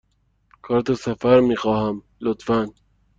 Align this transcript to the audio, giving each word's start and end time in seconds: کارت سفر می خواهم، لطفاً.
کارت 0.63 0.93
سفر 0.93 1.39
می 1.39 1.55
خواهم، 1.55 2.03
لطفاً. 2.21 2.69